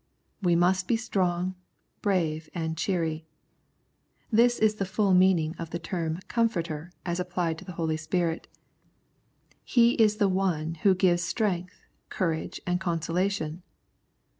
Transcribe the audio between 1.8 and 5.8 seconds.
brave, and cheery. This is the full meaning of the